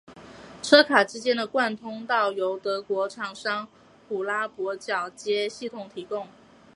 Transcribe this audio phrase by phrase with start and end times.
[0.63, 3.67] 车卡之间的贯通道由德国厂商
[4.09, 4.79] 虎伯拉铰
[5.13, 6.27] 接系统提供。